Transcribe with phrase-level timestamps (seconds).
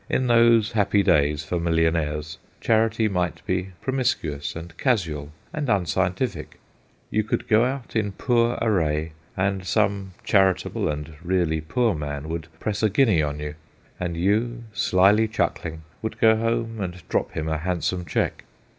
[0.09, 6.57] In those happy days for millionaires, charity might be promiscuous and casual, and unscientific;
[7.11, 12.47] you could go out in poor array, and some charitable and really poor man would
[12.59, 13.53] press a guinea on you,
[13.99, 18.43] and you, slyly chuckling, would go home and drop him a handsome cheque.